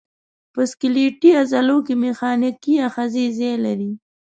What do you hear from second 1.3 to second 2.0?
عضلو کې